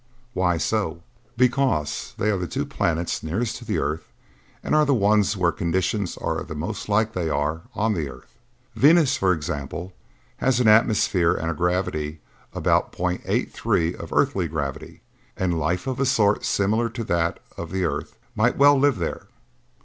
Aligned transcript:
"Why 0.33 0.57
so?" 0.57 1.03
"Because 1.37 2.15
they 2.17 2.31
are 2.31 2.37
the 2.39 2.47
two 2.47 2.65
planets 2.65 3.21
nearest 3.21 3.57
to 3.57 3.65
the 3.65 3.77
earth 3.77 4.07
and 4.63 4.73
are 4.73 4.83
the 4.83 4.95
ones 4.95 5.37
where 5.37 5.51
conditions 5.51 6.17
are 6.17 6.41
the 6.43 6.55
most 6.55 6.89
like 6.89 7.13
they 7.13 7.29
are 7.29 7.61
on 7.75 7.93
the 7.93 8.09
earth. 8.09 8.39
Venus, 8.75 9.15
for 9.15 9.31
example, 9.31 9.93
has 10.37 10.59
an 10.59 10.67
atmosphere 10.67 11.35
and 11.35 11.51
a 11.51 11.53
gravity 11.53 12.19
about 12.51 12.91
.83 12.93 13.93
of 13.93 14.11
earthly 14.11 14.47
gravity, 14.47 15.01
and 15.37 15.59
life 15.59 15.85
of 15.85 15.99
a 15.99 16.05
sort 16.07 16.43
similar 16.45 16.89
to 16.89 17.03
that 17.03 17.39
of 17.55 17.69
the 17.69 17.85
earth 17.85 18.17
might 18.35 18.57
well 18.57 18.79
live 18.79 18.97
there. 18.97 19.27